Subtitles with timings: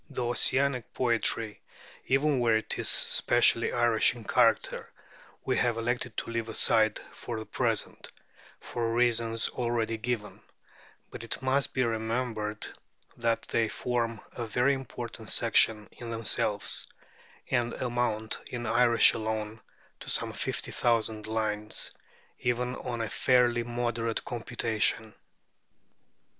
[0.09, 1.61] The Ossianic poetry,
[2.07, 4.91] even where it is specially Irish in character,
[5.45, 8.11] we have elected to leave aside for the present,
[8.59, 10.41] for reasons already given;
[11.11, 12.65] but it must be remembered
[13.15, 16.87] that they form a very important section in themselves,
[17.51, 19.61] and amount in Irish alone
[19.99, 21.91] to some fifty thousand lines,
[22.39, 25.13] even on a fairly moderate computation.